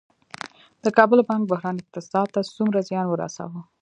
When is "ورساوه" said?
3.09-3.61